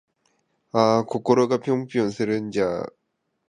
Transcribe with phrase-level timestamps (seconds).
[0.71, 2.85] あぁ〜心がぴょんぴょんするんじゃぁ〜